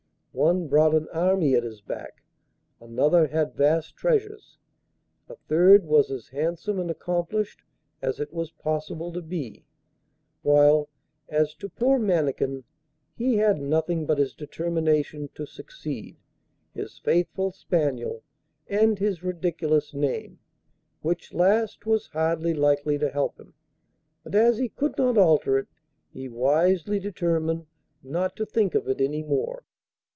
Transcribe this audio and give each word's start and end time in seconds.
One 0.33 0.69
brought 0.69 0.95
an 0.95 1.09
army 1.11 1.55
at 1.55 1.63
his 1.65 1.81
back, 1.81 2.23
another 2.79 3.27
had 3.27 3.53
vast 3.53 3.97
treasures, 3.97 4.57
a 5.27 5.35
third 5.49 5.83
was 5.85 6.09
as 6.09 6.29
handsome 6.29 6.79
and 6.79 6.89
accomplished 6.89 7.63
as 8.01 8.17
it 8.21 8.31
was 8.31 8.49
possible 8.53 9.11
to 9.11 9.21
be; 9.21 9.65
while, 10.41 10.87
as 11.27 11.53
to 11.55 11.67
poor 11.67 11.99
Mannikin, 11.99 12.63
he 13.17 13.35
had 13.35 13.59
nothing 13.61 14.05
but 14.05 14.17
his 14.19 14.33
determination 14.33 15.27
to 15.35 15.45
succeed, 15.45 16.15
his 16.73 16.97
faithful 16.99 17.51
spaniel, 17.51 18.23
and 18.69 18.99
his 18.99 19.23
ridiculous 19.25 19.93
name 19.93 20.39
which 21.01 21.33
last 21.33 21.85
was 21.85 22.07
hardly 22.07 22.53
likely 22.53 22.97
to 22.97 23.09
help 23.09 23.37
him, 23.37 23.53
but 24.23 24.33
as 24.33 24.59
he 24.59 24.69
could 24.69 24.97
not 24.97 25.17
alter 25.17 25.57
it 25.57 25.67
he 26.09 26.29
wisely 26.29 26.99
determined 27.01 27.65
not 28.01 28.33
to 28.37 28.45
think 28.45 28.73
of 28.75 28.87
it 28.87 29.01
any 29.01 29.23
more. 29.23 29.65